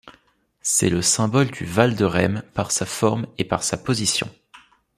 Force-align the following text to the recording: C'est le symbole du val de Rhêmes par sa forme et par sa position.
C'est 0.63 0.89
le 0.89 1.03
symbole 1.03 1.51
du 1.51 1.63
val 1.63 1.95
de 1.95 2.05
Rhêmes 2.05 2.41
par 2.55 2.71
sa 2.71 2.87
forme 2.87 3.27
et 3.37 3.43
par 3.45 3.61
sa 3.61 3.77
position. 3.77 4.31